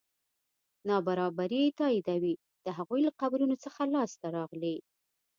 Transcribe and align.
نابرابري 0.87 1.63
تاییدوي 1.79 2.33
د 2.65 2.67
هغوی 2.77 2.99
له 3.07 3.11
قبرونو 3.21 3.55
څخه 3.63 3.81
لاسته 3.95 4.27
راغلي. 4.37 4.75